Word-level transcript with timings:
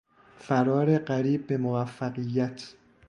فرار 0.39 0.97
قریب 0.97 1.47
به 1.47 1.57
موفقیت 1.57 2.73